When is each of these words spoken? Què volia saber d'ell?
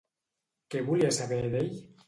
Què 0.75 0.81
volia 0.89 1.13
saber 1.21 1.41
d'ell? 1.55 1.73